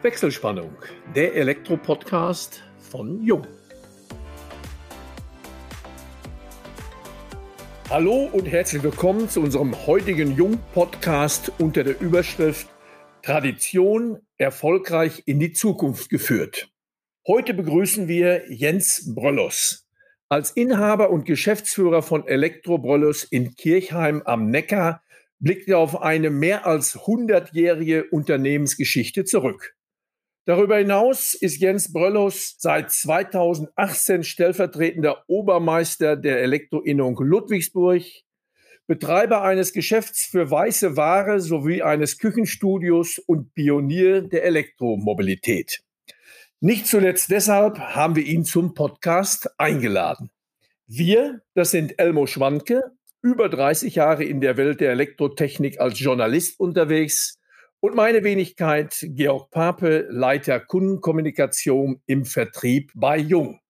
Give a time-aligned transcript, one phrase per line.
[0.00, 0.70] Wechselspannung,
[1.16, 3.44] der Elektro-Podcast von Jung.
[7.90, 12.68] Hallo und herzlich willkommen zu unserem heutigen Jung-Podcast unter der Überschrift
[13.22, 16.70] Tradition erfolgreich in die Zukunft geführt.
[17.26, 19.88] Heute begrüßen wir Jens Bröllos.
[20.28, 25.02] Als Inhaber und Geschäftsführer von Elektro Bröllos in Kirchheim am Neckar
[25.40, 29.74] blickt er auf eine mehr als 100-jährige Unternehmensgeschichte zurück.
[30.48, 38.02] Darüber hinaus ist Jens Bröllos seit 2018 stellvertretender Obermeister der Elektroinnung Ludwigsburg,
[38.86, 45.82] Betreiber eines Geschäfts für weiße Ware sowie eines Küchenstudios und Pionier der Elektromobilität.
[46.60, 50.30] Nicht zuletzt deshalb haben wir ihn zum Podcast eingeladen.
[50.86, 52.84] Wir, das sind Elmo Schwanke,
[53.20, 57.37] über 30 Jahre in der Welt der Elektrotechnik als Journalist unterwegs,
[57.80, 63.60] und meine Wenigkeit, Georg Pape, Leiter Kundenkommunikation im Vertrieb bei Jung.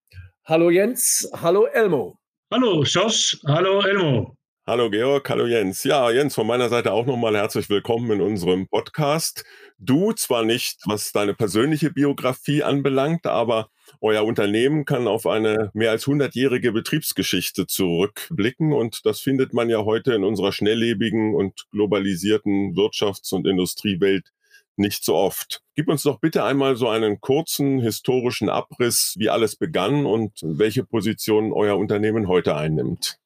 [0.45, 2.19] Hallo Jens, hallo Elmo.
[2.51, 4.35] Hallo Josh, hallo Elmo.
[4.67, 5.85] Hallo Georg, hallo Jens.
[5.85, 9.45] Ja, Jens, von meiner Seite auch nochmal herzlich willkommen in unserem Podcast.
[9.79, 15.91] Du zwar nicht, was deine persönliche Biografie anbelangt, aber euer Unternehmen kann auf eine mehr
[15.91, 22.75] als hundertjährige Betriebsgeschichte zurückblicken und das findet man ja heute in unserer schnelllebigen und globalisierten
[22.75, 24.33] Wirtschafts- und Industriewelt
[24.77, 25.61] nicht so oft.
[25.75, 30.85] Gib uns doch bitte einmal so einen kurzen historischen Abriss, wie alles begann und welche
[30.85, 33.19] Position euer Unternehmen heute einnimmt.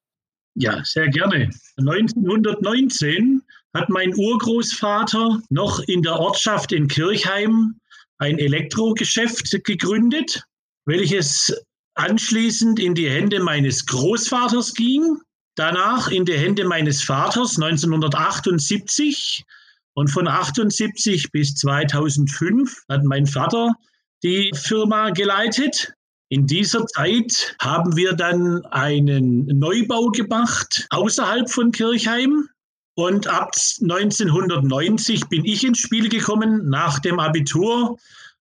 [0.55, 1.51] Ja, sehr gerne.
[1.79, 3.43] 1919
[3.75, 7.79] hat mein Urgroßvater noch in der Ortschaft in Kirchheim
[8.19, 10.45] ein Elektrogeschäft gegründet
[10.85, 11.55] welches
[11.95, 15.19] anschließend in die Hände meines Großvaters ging,
[15.55, 19.45] danach in die Hände meines Vaters 1978
[19.95, 23.75] und von 78 bis 2005 hat mein Vater
[24.23, 25.93] die Firma geleitet.
[26.29, 32.49] In dieser Zeit haben wir dann einen Neubau gemacht außerhalb von Kirchheim.
[32.95, 37.99] Und ab 1990 bin ich ins Spiel gekommen nach dem Abitur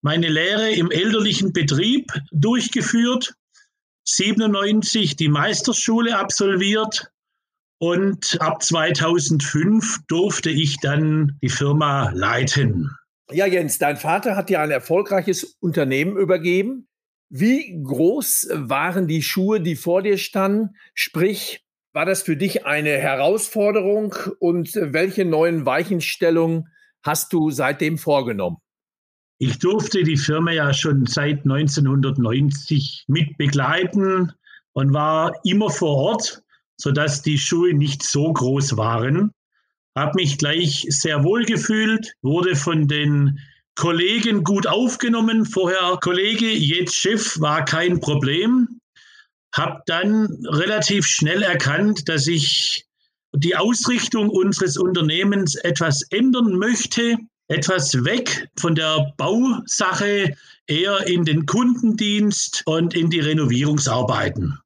[0.03, 3.33] meine Lehre im elterlichen Betrieb durchgeführt,
[4.05, 7.09] 97 die Meisterschule absolviert
[7.79, 12.91] und ab 2005 durfte ich dann die Firma leiten.
[13.31, 16.87] Ja, Jens, dein Vater hat dir ein erfolgreiches Unternehmen übergeben.
[17.29, 20.75] Wie groß waren die Schuhe, die vor dir standen?
[20.93, 26.67] Sprich, war das für dich eine Herausforderung und welche neuen Weichenstellungen
[27.01, 28.57] hast du seitdem vorgenommen?
[29.45, 34.31] Ich durfte die Firma ja schon seit 1990 mit begleiten
[34.71, 36.41] und war immer vor Ort,
[36.77, 39.33] sodass die Schuhe nicht so groß waren.
[39.97, 43.37] Habe mich gleich sehr wohl gefühlt, wurde von den
[43.75, 45.43] Kollegen gut aufgenommen.
[45.43, 48.79] Vorher Kollege, jetzt Chef war kein Problem.
[49.53, 52.85] Habe dann relativ schnell erkannt, dass ich
[53.35, 57.17] die Ausrichtung unseres Unternehmens etwas ändern möchte
[57.53, 64.57] etwas weg von der Bausache, eher in den Kundendienst und in die Renovierungsarbeiten.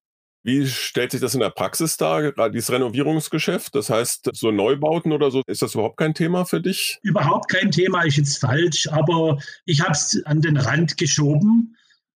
[0.43, 3.75] Wie stellt sich das in der Praxis dar, gerade dieses Renovierungsgeschäft?
[3.75, 6.99] Das heißt, so Neubauten oder so, ist das überhaupt kein Thema für dich?
[7.01, 11.75] Überhaupt kein Thema, ist jetzt falsch, aber ich habe es an den Rand geschoben.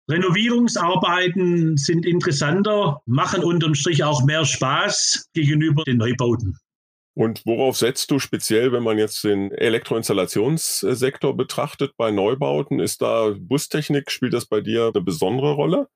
[0.08, 6.56] Renovierungsarbeiten sind interessanter, machen unterm Strich auch mehr Spaß gegenüber den Neubauten.
[7.20, 12.80] Und worauf setzt du speziell, wenn man jetzt den Elektroinstallationssektor betrachtet bei Neubauten?
[12.80, 15.88] Ist da Bustechnik, spielt das bei dir eine besondere Rolle?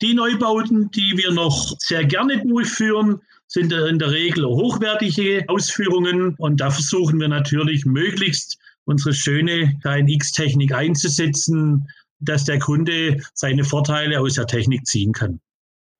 [0.00, 6.58] Die Neubauten, die wir noch sehr gerne durchführen, sind in der Regel hochwertige Ausführungen und
[6.58, 8.56] da versuchen wir natürlich möglichst
[8.86, 11.86] unsere schöne KNX-Technik einzusetzen,
[12.18, 15.38] dass der Kunde seine Vorteile aus der Technik ziehen kann.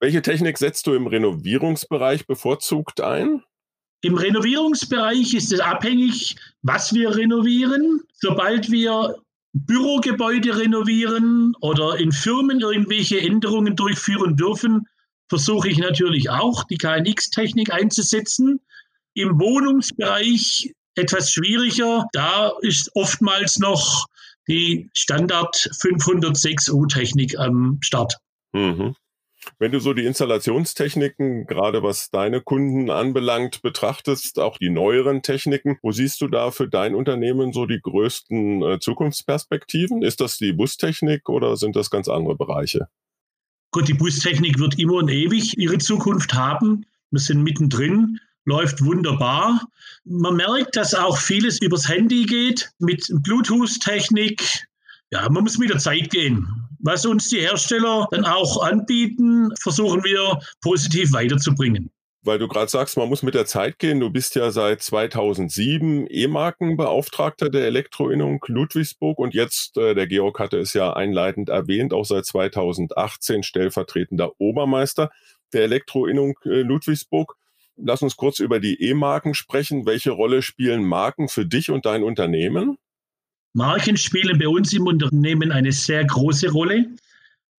[0.00, 3.42] Welche Technik setzt du im Renovierungsbereich bevorzugt ein?
[4.06, 8.02] Im Renovierungsbereich ist es abhängig, was wir renovieren.
[8.12, 9.16] Sobald wir
[9.52, 14.86] Bürogebäude renovieren oder in Firmen irgendwelche Änderungen durchführen dürfen,
[15.28, 18.60] versuche ich natürlich auch, die KNX-Technik einzusetzen.
[19.14, 22.06] Im Wohnungsbereich etwas schwieriger.
[22.12, 24.06] Da ist oftmals noch
[24.46, 28.14] die Standard 506 U-Technik am Start.
[28.52, 28.94] Mhm.
[29.58, 35.78] Wenn du so die Installationstechniken, gerade was deine Kunden anbelangt, betrachtest, auch die neueren Techniken,
[35.82, 40.02] wo siehst du da für dein Unternehmen so die größten äh, Zukunftsperspektiven?
[40.02, 42.88] Ist das die Bustechnik oder sind das ganz andere Bereiche?
[43.70, 46.84] Gut, die Bustechnik wird immer und ewig ihre Zukunft haben.
[47.10, 49.66] Wir sind mittendrin, läuft wunderbar.
[50.04, 54.66] Man merkt, dass auch vieles übers Handy geht mit Bluetooth-Technik,
[55.10, 56.46] ja, man muss mit der Zeit gehen.
[56.80, 61.90] Was uns die Hersteller dann auch anbieten, versuchen wir positiv weiterzubringen
[62.26, 64.00] weil du gerade sagst, man muss mit der Zeit gehen.
[64.00, 70.58] Du bist ja seit 2007 E-Markenbeauftragter der Elektroinnung Ludwigsburg und jetzt, äh, der Georg hatte
[70.58, 75.10] es ja einleitend erwähnt, auch seit 2018 stellvertretender Obermeister
[75.52, 77.36] der Elektroinnung äh, Ludwigsburg.
[77.76, 79.86] Lass uns kurz über die E-Marken sprechen.
[79.86, 82.78] Welche Rolle spielen Marken für dich und dein Unternehmen?
[83.56, 86.90] Marken spielen bei uns im Unternehmen eine sehr große Rolle.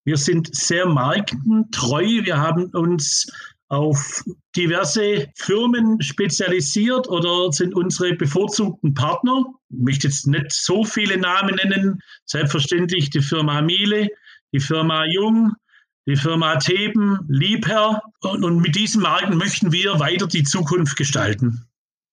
[0.05, 2.23] Wir sind sehr markentreu.
[2.23, 3.25] Wir haben uns
[3.69, 4.23] auf
[4.55, 9.43] diverse Firmen spezialisiert oder sind unsere bevorzugten Partner.
[9.69, 11.99] Ich möchte jetzt nicht so viele Namen nennen.
[12.25, 14.07] Selbstverständlich die Firma Miele,
[14.53, 15.53] die Firma Jung,
[16.05, 18.03] die Firma Theben, Liebherr.
[18.21, 21.66] Und, und mit diesen Marken möchten wir weiter die Zukunft gestalten.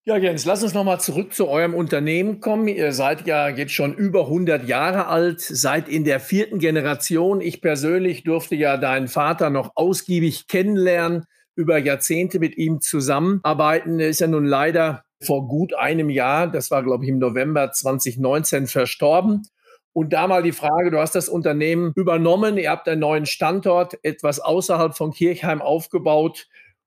[0.06, 2.68] Ja, Jens, lass uns nochmal zurück zu eurem Unternehmen kommen.
[2.68, 7.40] Ihr seid ja jetzt schon über 100 Jahre alt, seid in der vierten Generation.
[7.40, 11.24] Ich persönlich durfte ja deinen Vater noch ausgiebig kennenlernen
[11.56, 13.98] über Jahrzehnte mit ihm zusammenarbeiten.
[13.98, 17.72] Er ist ja nun leider vor gut einem Jahr, das war glaube ich im November
[17.72, 19.44] 2019, verstorben.
[19.94, 23.96] Und da mal die Frage, du hast das Unternehmen übernommen, ihr habt einen neuen Standort
[24.02, 26.46] etwas außerhalb von Kirchheim aufgebaut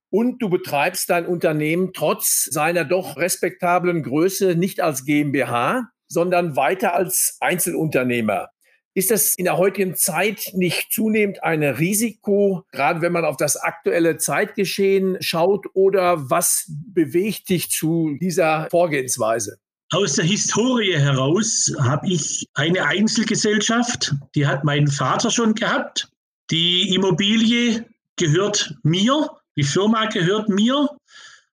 [0.10, 6.94] und du betreibst dein Unternehmen trotz seiner doch respektablen Größe nicht als GmbH, sondern weiter
[6.94, 8.50] als Einzelunternehmer.
[8.98, 13.56] Ist das in der heutigen Zeit nicht zunehmend ein Risiko, gerade wenn man auf das
[13.56, 15.68] aktuelle Zeitgeschehen schaut?
[15.76, 19.60] Oder was bewegt dich zu dieser Vorgehensweise?
[19.92, 26.10] Aus der Historie heraus habe ich eine Einzelgesellschaft, die hat mein Vater schon gehabt.
[26.50, 30.88] Die Immobilie gehört mir, die Firma gehört mir.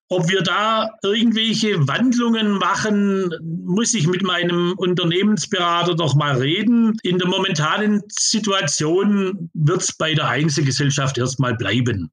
[0.07, 3.31] Ob wir da irgendwelche Wandlungen machen,
[3.65, 6.95] muss ich mit meinem Unternehmensberater doch mal reden.
[7.01, 12.11] In der momentanen Situation wird es bei der Einzelgesellschaft erstmal bleiben.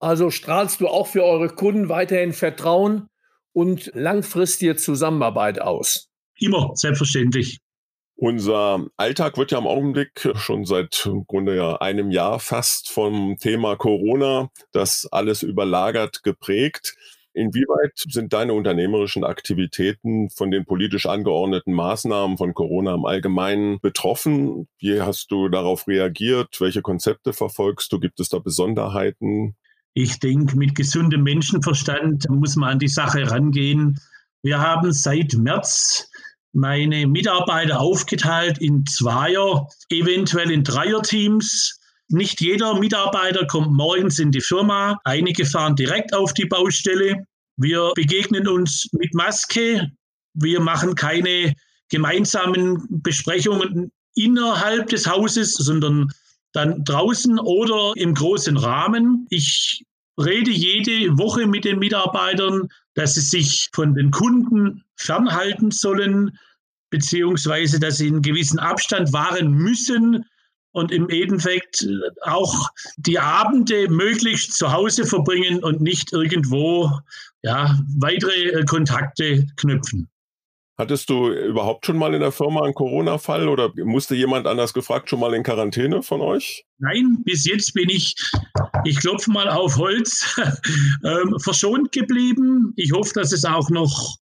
[0.00, 3.08] Also strahlst du auch für eure Kunden weiterhin Vertrauen
[3.52, 6.08] und langfristige Zusammenarbeit aus?
[6.38, 7.58] Immer, selbstverständlich.
[8.18, 13.36] Unser Alltag wird ja im Augenblick schon seit im Grunde ja einem Jahr fast vom
[13.38, 16.96] Thema Corona, das alles überlagert, geprägt.
[17.34, 24.66] Inwieweit sind deine unternehmerischen Aktivitäten von den politisch angeordneten Maßnahmen von Corona im Allgemeinen betroffen?
[24.78, 26.58] Wie hast du darauf reagiert?
[26.58, 28.00] Welche Konzepte verfolgst du?
[28.00, 29.54] Gibt es da Besonderheiten?
[29.92, 33.98] Ich denke, mit gesundem Menschenverstand muss man an die Sache rangehen.
[34.42, 36.10] Wir haben seit März
[36.56, 41.78] meine Mitarbeiter aufgeteilt in Zweier, eventuell in Dreierteams.
[42.08, 44.98] Nicht jeder Mitarbeiter kommt morgens in die Firma.
[45.04, 47.26] Einige fahren direkt auf die Baustelle.
[47.56, 49.90] Wir begegnen uns mit Maske.
[50.34, 51.52] Wir machen keine
[51.90, 56.10] gemeinsamen Besprechungen innerhalb des Hauses, sondern
[56.52, 59.26] dann draußen oder im großen Rahmen.
[59.28, 59.84] Ich
[60.18, 66.38] rede jede Woche mit den Mitarbeitern, dass sie sich von den Kunden fernhalten sollen,
[66.90, 70.24] beziehungsweise dass sie einen gewissen Abstand wahren müssen,
[70.76, 72.68] und im Endeffekt äh, auch
[72.98, 76.90] die Abende möglichst zu Hause verbringen und nicht irgendwo
[77.42, 80.10] ja, weitere äh, Kontakte knüpfen.
[80.78, 85.08] Hattest du überhaupt schon mal in der Firma einen Corona-Fall oder musste jemand anders gefragt
[85.08, 86.66] schon mal in Quarantäne von euch?
[86.76, 88.14] Nein, bis jetzt bin ich,
[88.84, 90.38] ich klopfe mal auf Holz,
[91.04, 92.74] ähm, verschont geblieben.
[92.76, 94.18] Ich hoffe, dass es auch noch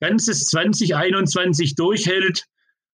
[0.00, 2.44] ganzes 2021 durchhält.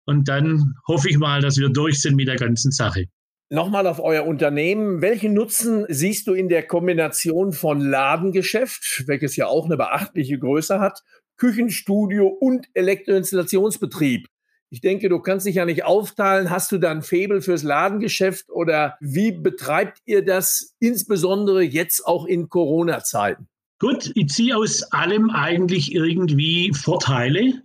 [0.05, 3.05] Und dann hoffe ich mal, dass wir durch sind mit der ganzen Sache.
[3.49, 5.01] Nochmal auf euer Unternehmen.
[5.01, 10.79] Welchen Nutzen siehst du in der Kombination von Ladengeschäft, welches ja auch eine beachtliche Größe
[10.79, 11.01] hat,
[11.37, 14.27] Küchenstudio und Elektroinstallationsbetrieb?
[14.69, 16.49] Ich denke, du kannst dich ja nicht aufteilen.
[16.49, 22.25] Hast du da ein Faible fürs Ladengeschäft oder wie betreibt ihr das insbesondere jetzt auch
[22.25, 23.47] in Corona-Zeiten?
[23.79, 27.61] Gut, ich ziehe aus allem eigentlich irgendwie Vorteile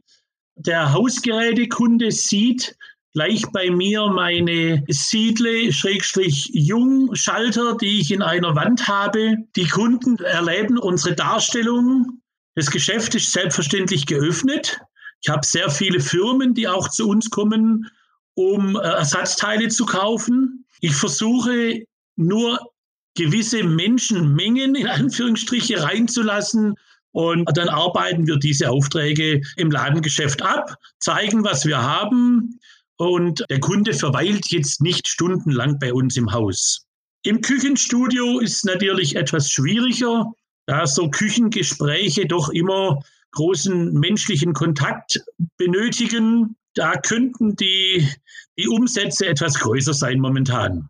[0.57, 2.77] der Hausgerätekunde sieht
[3.13, 9.37] gleich bei mir meine Siedle-Jung-Schalter, die ich in einer Wand habe.
[9.57, 12.23] Die Kunden erleben unsere Darstellung.
[12.55, 14.81] Das Geschäft ist selbstverständlich geöffnet.
[15.23, 17.91] Ich habe sehr viele Firmen, die auch zu uns kommen,
[18.35, 20.65] um äh, Ersatzteile zu kaufen.
[20.81, 21.85] Ich versuche
[22.17, 22.72] nur
[23.15, 26.77] gewisse Menschenmengen in Anführungsstriche reinzulassen,
[27.13, 32.59] und dann arbeiten wir diese Aufträge im Ladengeschäft ab, zeigen, was wir haben.
[32.97, 36.87] Und der Kunde verweilt jetzt nicht stundenlang bei uns im Haus.
[37.25, 40.33] Im Küchenstudio ist natürlich etwas schwieriger,
[40.67, 43.01] da so Küchengespräche doch immer
[43.33, 45.21] großen menschlichen Kontakt
[45.57, 46.57] benötigen.
[46.75, 48.09] da könnten die,
[48.59, 50.89] die Umsätze etwas größer sein momentan.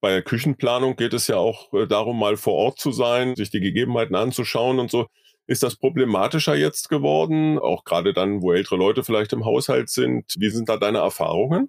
[0.00, 3.50] Bei der Küchenplanung geht es ja auch äh, darum, mal vor Ort zu sein, sich
[3.50, 5.06] die Gegebenheiten anzuschauen und so.
[5.46, 10.24] Ist das problematischer jetzt geworden, auch gerade dann, wo ältere Leute vielleicht im Haushalt sind?
[10.38, 11.68] Wie sind da deine Erfahrungen?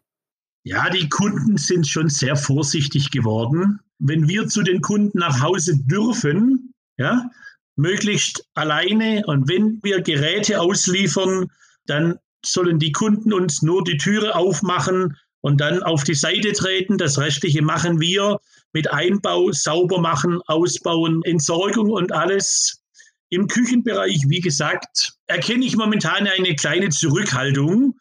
[0.63, 3.79] Ja, die Kunden sind schon sehr vorsichtig geworden.
[3.97, 7.31] Wenn wir zu den Kunden nach Hause dürfen, ja,
[7.75, 11.47] möglichst alleine und wenn wir Geräte ausliefern,
[11.87, 16.97] dann sollen die Kunden uns nur die Türe aufmachen und dann auf die Seite treten.
[16.97, 18.39] Das Restliche machen wir
[18.73, 22.81] mit Einbau, sauber machen, ausbauen, Entsorgung und alles.
[23.29, 27.97] Im Küchenbereich, wie gesagt, erkenne ich momentan eine kleine Zurückhaltung,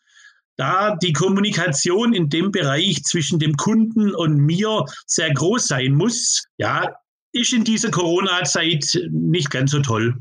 [0.57, 6.45] da die Kommunikation in dem Bereich zwischen dem Kunden und mir sehr groß sein muss.
[6.59, 6.95] Ja,
[7.33, 10.17] ist in dieser Corona-Zeit nicht ganz so toll.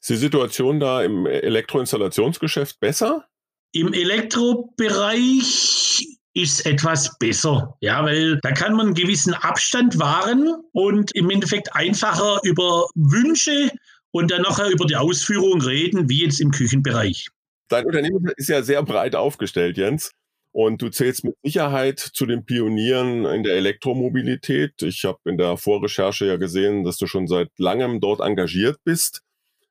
[0.00, 3.26] Ist die Situation da im Elektroinstallationsgeschäft besser?
[3.72, 7.76] Im Elektrobereich ist etwas besser.
[7.80, 13.70] Ja, weil da kann man einen gewissen Abstand wahren und im Endeffekt einfacher über Wünsche
[14.12, 17.28] und dann nachher über die Ausführung reden, wie jetzt im Küchenbereich.
[17.68, 20.12] Dein Unternehmen ist ja sehr breit aufgestellt, Jens.
[20.52, 24.82] Und du zählst mit Sicherheit zu den Pionieren in der Elektromobilität.
[24.82, 29.22] Ich habe in der Vorrecherche ja gesehen, dass du schon seit langem dort engagiert bist.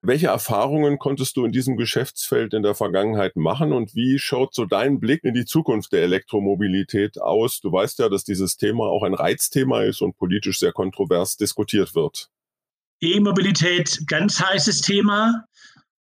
[0.01, 4.63] Welche Erfahrungen konntest du in diesem Geschäftsfeld in der Vergangenheit machen und wie schaut so
[4.63, 7.59] dein Blick in die Zukunft der Elektromobilität aus?
[7.59, 11.95] Du weißt ja, dass dieses Thema auch ein Reizthema ist und politisch sehr kontrovers diskutiert
[11.95, 12.29] wird.
[13.01, 15.43] E-Mobilität, ganz heißes Thema.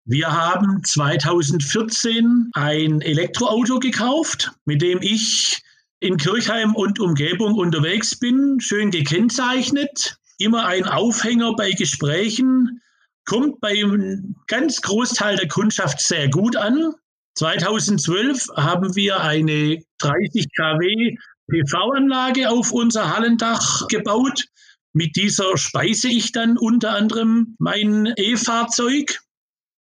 [0.05, 5.61] Wir haben 2014 ein Elektroauto gekauft, mit dem ich
[5.99, 10.19] in Kirchheim und Umgebung unterwegs bin, schön gekennzeichnet.
[10.39, 12.81] Immer ein Aufhänger bei Gesprächen,
[13.29, 16.95] kommt beim ganz Großteil der Kundschaft sehr gut an.
[17.37, 21.17] 2012 haben wir eine 30 kW
[21.51, 24.45] PV-Anlage auf unser Hallendach gebaut.
[24.95, 29.21] Mit dieser speise ich dann unter anderem mein E-Fahrzeug.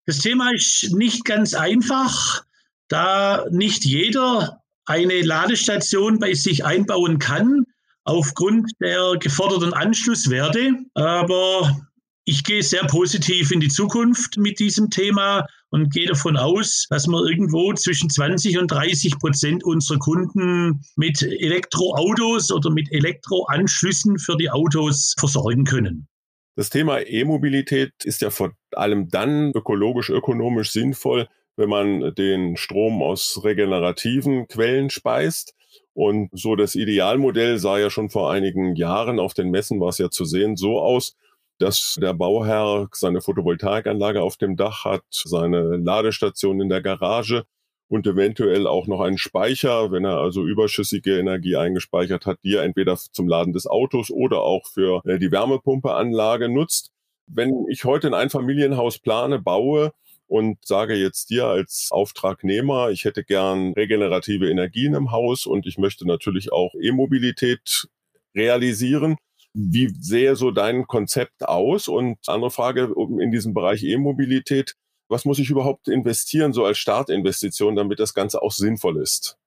[0.06, 2.44] Das Thema ist nicht ganz einfach,
[2.90, 7.66] da nicht jeder eine Ladestation bei sich einbauen kann
[8.04, 10.76] aufgrund der geforderten Anschlusswerte.
[10.94, 11.87] Aber
[12.30, 17.08] ich gehe sehr positiv in die Zukunft mit diesem Thema und gehe davon aus, dass
[17.08, 24.36] wir irgendwo zwischen 20 und 30 Prozent unserer Kunden mit Elektroautos oder mit Elektroanschlüssen für
[24.36, 26.10] die Autos versorgen können.
[26.58, 33.02] Das Thema E-Mobilität ist ja vor allem dann ökologisch, ökonomisch sinnvoll, wenn man den Strom
[33.02, 35.54] aus regenerativen Quellen speist.
[35.94, 39.98] Und so das Idealmodell sah ja schon vor einigen Jahren auf den Messen war es
[39.98, 41.16] ja zu sehen so aus,
[41.60, 47.46] dass der Bauherr seine Photovoltaikanlage auf dem Dach hat, seine Ladestation in der Garage
[47.90, 52.64] und eventuell auch noch einen Speicher, wenn er also überschüssige Energie eingespeichert hat, die er
[52.64, 56.92] entweder zum Laden des Autos oder auch für äh, die Wärmepumpeanlage nutzt.
[57.28, 59.92] Wenn ich heute ein Einfamilienhaus plane, baue
[60.28, 65.78] und sage jetzt dir als Auftragnehmer, ich hätte gern regenerative Energien im Haus und ich
[65.78, 67.88] möchte natürlich auch E-Mobilität
[68.36, 69.18] realisieren,
[69.54, 71.88] wie sähe so dein Konzept aus?
[71.88, 74.76] Und andere Frage in diesem Bereich E-Mobilität.
[75.10, 79.38] Was muss ich überhaupt investieren, so als Startinvestition, damit das Ganze auch sinnvoll ist?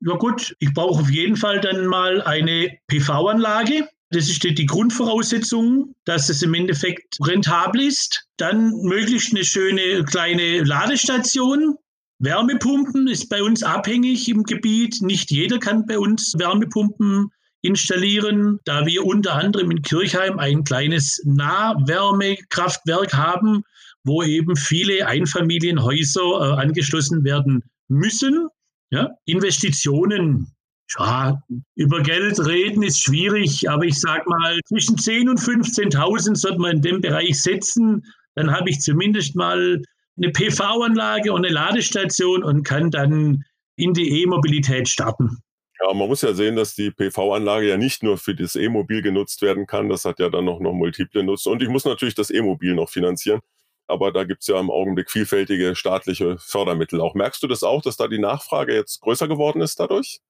[0.00, 3.88] Ja gut, ich brauche auf jeden Fall dann mal eine PV-Anlage.
[4.10, 8.26] Das ist die Grundvoraussetzung, dass es im Endeffekt rentabel ist.
[8.36, 11.76] Dann möglichst eine schöne kleine Ladestation.
[12.18, 15.02] Wärmepumpen ist bei uns abhängig im Gebiet.
[15.02, 21.22] Nicht jeder kann bei uns Wärmepumpen installieren, da wir unter anderem in Kirchheim ein kleines
[21.24, 23.64] Nahwärmekraftwerk haben,
[24.04, 28.48] wo eben viele Einfamilienhäuser äh, angeschlossen werden müssen.
[28.90, 30.52] Ja, Investitionen,
[30.98, 31.40] ja,
[31.76, 36.76] über Geld reden ist schwierig, aber ich sage mal, zwischen 10.000 und 15.000 sollte man
[36.76, 38.04] in dem Bereich setzen.
[38.34, 39.80] Dann habe ich zumindest mal
[40.16, 43.44] eine PV-Anlage und eine Ladestation und kann dann
[43.76, 45.38] in die E-Mobilität starten.
[45.82, 49.42] Ja, man muss ja sehen, dass die PV-Anlage ja nicht nur für das E-Mobil genutzt
[49.42, 49.88] werden kann.
[49.88, 51.50] Das hat ja dann noch, noch multiple Nutzen.
[51.50, 53.40] Und ich muss natürlich das E-Mobil noch finanzieren.
[53.88, 57.14] Aber da gibt es ja im Augenblick vielfältige staatliche Fördermittel auch.
[57.14, 60.20] Merkst du das auch, dass da die Nachfrage jetzt größer geworden ist dadurch?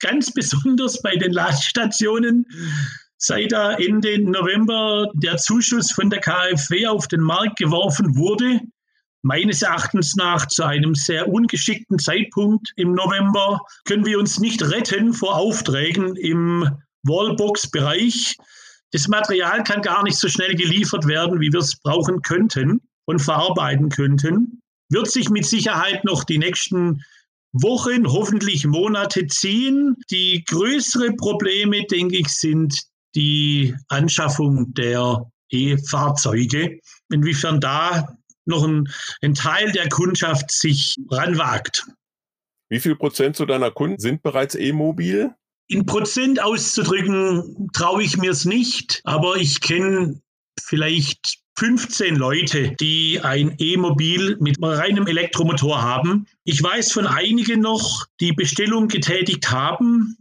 [0.00, 2.46] Ganz besonders bei den Ladestationen.
[3.16, 8.60] Seit da Ende November der Zuschuss von der KfW auf den Markt geworfen wurde,
[9.22, 15.12] meines Erachtens nach zu einem sehr ungeschickten Zeitpunkt im November können wir uns nicht retten
[15.12, 16.68] vor Aufträgen im
[17.02, 18.36] Wallbox-Bereich.
[18.92, 23.20] Das Material kann gar nicht so schnell geliefert werden, wie wir es brauchen könnten und
[23.20, 24.60] verarbeiten könnten.
[24.88, 27.02] Wird sich mit Sicherheit noch die nächsten
[27.52, 29.96] Wochen, hoffentlich Monate ziehen.
[30.10, 32.80] Die größere Probleme, denke ich, sind
[33.14, 36.78] die Anschaffung der E-Fahrzeuge.
[37.10, 38.16] Inwiefern da
[38.50, 38.88] noch ein,
[39.22, 41.86] ein Teil der Kundschaft sich ranwagt.
[42.68, 45.34] Wie viel Prozent zu deiner Kunden sind bereits E-Mobil?
[45.68, 50.20] In Prozent auszudrücken traue ich mir es nicht, aber ich kenne
[50.60, 56.26] vielleicht 15 Leute, die ein E-Mobil mit reinem Elektromotor haben.
[56.44, 60.16] Ich weiß von einigen noch, die Bestellung getätigt haben.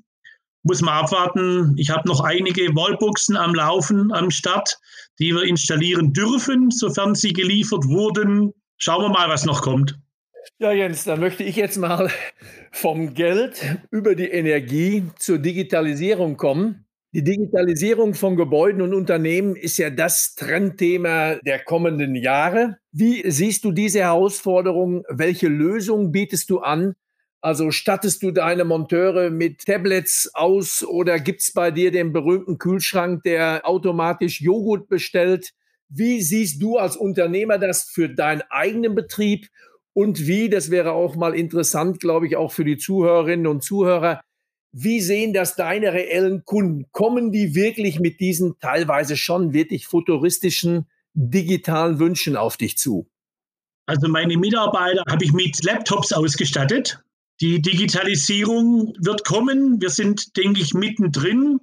[0.63, 1.75] Muss man abwarten.
[1.77, 4.77] Ich habe noch einige Wallboxen am Laufen, am Start,
[5.19, 8.53] die wir installieren dürfen, sofern sie geliefert wurden.
[8.77, 9.99] Schauen wir mal, was noch kommt.
[10.57, 12.09] Ja, Jens, dann möchte ich jetzt mal
[12.71, 16.85] vom Geld über die Energie zur Digitalisierung kommen.
[17.11, 22.77] Die Digitalisierung von Gebäuden und Unternehmen ist ja das Trendthema der kommenden Jahre.
[22.91, 25.03] Wie siehst du diese Herausforderung?
[25.09, 26.93] Welche Lösungen bietest du an?
[27.41, 32.57] Also stattest du deine Monteure mit Tablets aus oder gibt es bei dir den berühmten
[32.57, 35.53] Kühlschrank, der automatisch Joghurt bestellt?
[35.87, 39.47] Wie siehst du als Unternehmer das für deinen eigenen Betrieb
[39.93, 44.21] und wie, das wäre auch mal interessant, glaube ich, auch für die Zuhörerinnen und Zuhörer,
[44.71, 46.85] wie sehen das deine reellen Kunden?
[46.91, 53.09] Kommen die wirklich mit diesen teilweise schon wirklich futuristischen digitalen Wünschen auf dich zu?
[53.87, 57.03] Also meine Mitarbeiter habe ich mit Laptops ausgestattet.
[57.41, 59.81] Die Digitalisierung wird kommen.
[59.81, 61.59] Wir sind, denke ich, mittendrin.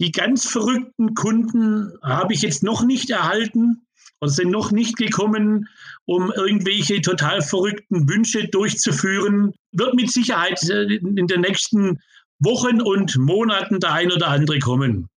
[0.00, 3.86] Die ganz verrückten Kunden habe ich jetzt noch nicht erhalten
[4.20, 5.68] und sind noch nicht gekommen,
[6.04, 9.54] um irgendwelche total verrückten Wünsche durchzuführen.
[9.72, 12.00] Wird mit Sicherheit äh, in den nächsten
[12.40, 15.08] Wochen und Monaten der ein oder andere kommen.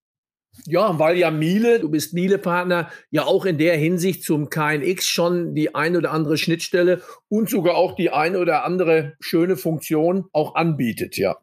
[0.66, 5.54] Ja, weil ja Miele, du bist Miele-Partner, ja auch in der Hinsicht zum KNX schon
[5.54, 10.54] die ein oder andere Schnittstelle und sogar auch die ein oder andere schöne Funktion auch
[10.54, 11.36] anbietet, ja.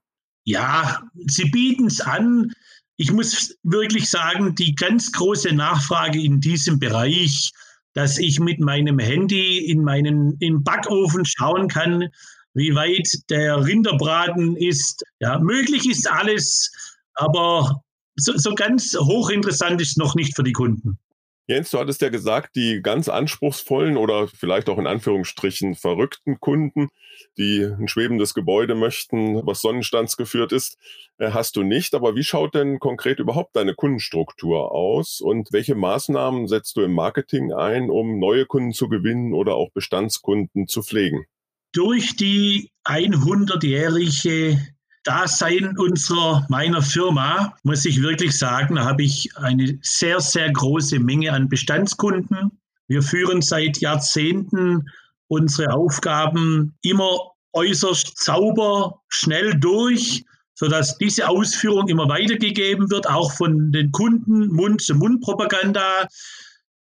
[0.44, 2.52] Ja, sie bieten es an
[2.98, 7.52] ich muss wirklich sagen, die ganz große Nachfrage in diesem Bereich,
[7.94, 12.10] dass ich mit meinem Handy in meinen im Backofen schauen kann,
[12.54, 15.04] wie weit der Rinderbraten ist.
[15.20, 16.72] Ja, möglich ist alles,
[17.16, 17.84] aber
[18.16, 21.00] so, so ganz hochinteressant ist noch nicht für die Kunden.
[21.48, 26.90] Jens, du hattest ja gesagt, die ganz anspruchsvollen oder vielleicht auch in Anführungsstrichen verrückten Kunden,
[27.38, 30.80] die ein schwebendes Gebäude möchten, was sonnenstandsgeführt ist,
[31.20, 31.94] äh, hast du nicht.
[31.94, 36.94] Aber wie schaut denn konkret überhaupt deine Kundenstruktur aus und welche Maßnahmen setzt du im
[36.94, 41.26] Marketing ein, um neue Kunden zu gewinnen oder auch Bestandskunden zu pflegen?
[41.74, 44.58] Durch die 100-jährige
[45.06, 51.32] Dasein unserer, meiner Firma, muss ich wirklich sagen, habe ich eine sehr, sehr große Menge
[51.32, 52.52] an Bestandskunden.
[52.88, 54.90] Wir führen seit Jahrzehnten
[55.28, 57.18] unsere Aufgaben immer
[57.54, 66.08] äußerst sauber, schnell durch, sodass diese Ausführung immer weitergegeben wird, auch von den Kunden, Mund-zu-Mund-Propaganda.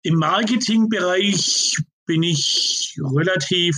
[0.03, 3.75] Im Marketingbereich bin ich relativ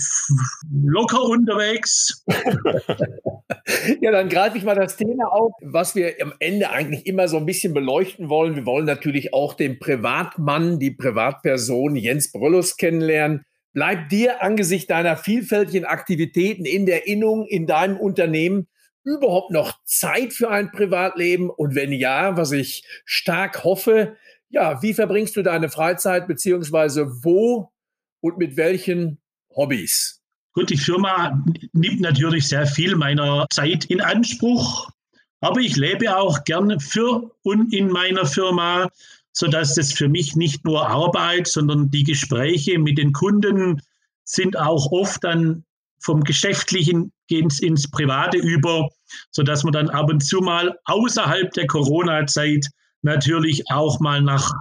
[0.70, 2.24] locker unterwegs.
[4.00, 7.36] ja, dann greife ich mal das Thema auf, was wir am Ende eigentlich immer so
[7.36, 8.56] ein bisschen beleuchten wollen.
[8.56, 13.44] Wir wollen natürlich auch den Privatmann, die Privatperson Jens Bröllus kennenlernen.
[13.72, 18.66] Bleibt dir angesichts deiner vielfältigen Aktivitäten in der Innung, in deinem Unternehmen
[19.04, 21.50] überhaupt noch Zeit für ein Privatleben?
[21.50, 24.16] Und wenn ja, was ich stark hoffe,
[24.48, 27.70] ja, wie verbringst du deine Freizeit, beziehungsweise wo
[28.26, 29.18] und mit welchen
[29.54, 30.20] Hobbys?
[30.52, 34.90] Gut, die Firma nimmt natürlich sehr viel meiner Zeit in Anspruch,
[35.40, 38.88] aber ich lebe auch gern für und in meiner Firma,
[39.32, 43.80] sodass das für mich nicht nur Arbeit, sondern die Gespräche mit den Kunden
[44.24, 45.64] sind auch oft dann
[46.00, 48.88] vom Geschäftlichen gehen ins Private über,
[49.30, 52.66] sodass man dann ab und zu mal außerhalb der Corona-Zeit
[53.02, 54.52] natürlich auch mal nach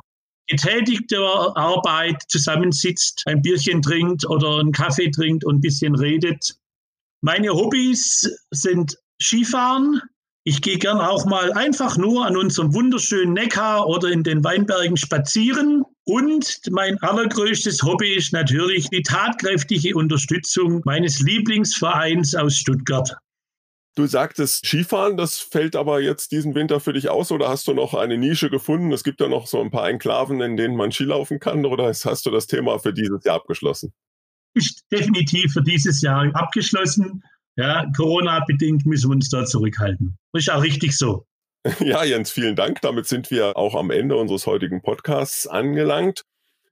[0.48, 6.56] getätigter Arbeit zusammensitzt, ein Bierchen trinkt oder einen Kaffee trinkt und ein bisschen redet.
[7.22, 10.02] Meine Hobbys sind Skifahren.
[10.44, 14.96] Ich gehe gern auch mal einfach nur an unserem wunderschönen Neckar oder in den Weinbergen
[14.96, 15.84] spazieren.
[16.04, 23.12] Und mein allergrößtes Hobby ist natürlich die tatkräftige Unterstützung meines Lieblingsvereins aus Stuttgart.
[23.96, 27.74] Du sagtest Skifahren, das fällt aber jetzt diesen Winter für dich aus oder hast du
[27.74, 28.92] noch eine Nische gefunden?
[28.92, 32.26] Es gibt ja noch so ein paar Enklaven, in denen man Skilaufen kann oder hast
[32.26, 33.94] du das Thema für dieses Jahr abgeschlossen?
[34.54, 37.24] Ist definitiv für dieses Jahr abgeschlossen.
[37.56, 40.18] Ja, Corona-bedingt müssen wir uns da zurückhalten.
[40.34, 41.26] Ist auch richtig so.
[41.80, 42.82] Ja, Jens, vielen Dank.
[42.82, 46.24] Damit sind wir auch am Ende unseres heutigen Podcasts angelangt.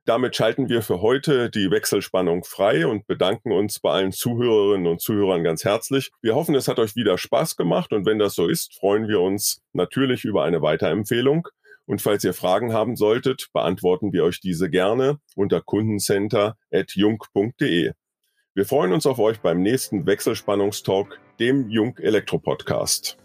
[0.06, 5.00] Damit schalten wir für heute die Wechselspannung frei und bedanken uns bei allen Zuhörerinnen und
[5.00, 6.12] Zuhörern ganz herzlich.
[6.22, 9.22] Wir hoffen, es hat euch wieder Spaß gemacht und wenn das so ist, freuen wir
[9.22, 11.48] uns natürlich über eine Weiterempfehlung.
[11.86, 17.94] Und falls ihr Fragen haben solltet, beantworten wir euch diese gerne unter kundencenter.jung.de.
[18.56, 23.18] Wir freuen uns auf euch beim nächsten Wechselspannungstalk, dem Jung Elektro Podcast.